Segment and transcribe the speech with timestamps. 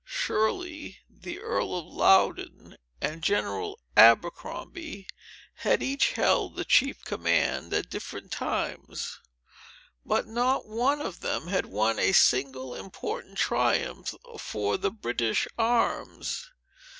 [0.03, 5.05] Shirley, the Earl of Loudon, and General Abercrombie,
[5.57, 9.19] had each held the chief command, at different times;
[10.03, 16.47] but not one of them had won a single important triumph for the British arms.